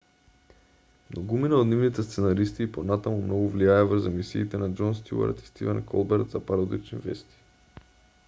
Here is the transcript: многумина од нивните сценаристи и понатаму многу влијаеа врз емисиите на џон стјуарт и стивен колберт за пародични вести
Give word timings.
многумина 1.09 1.57
од 1.63 1.67
нивните 1.73 2.05
сценаристи 2.05 2.65
и 2.65 2.69
понатаму 2.77 3.19
многу 3.27 3.51
влијаеа 3.57 3.85
врз 3.91 4.07
емисиите 4.11 4.61
на 4.63 4.69
џон 4.79 4.97
стјуарт 5.01 5.43
и 5.43 5.45
стивен 5.51 5.83
колберт 5.93 6.33
за 6.37 6.41
пародични 6.49 7.03
вести 7.05 7.85